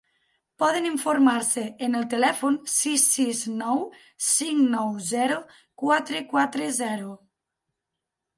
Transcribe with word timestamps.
Poden 0.61 0.85
informar-se 0.91 1.65
en 1.87 1.97
el 1.99 2.07
telèfon 2.13 2.57
sis 2.77 3.03
sis 3.17 3.43
nou 3.59 3.83
cinc 4.29 4.65
nou 4.73 4.97
zero 5.11 5.39
quatre 5.85 6.25
quatre 6.33 6.73
zero. 6.81 7.15